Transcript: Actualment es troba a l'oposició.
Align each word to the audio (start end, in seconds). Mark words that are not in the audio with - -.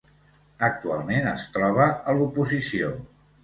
Actualment 0.67 1.29
es 1.33 1.47
troba 1.59 1.87
a 2.15 2.19
l'oposició. 2.19 2.95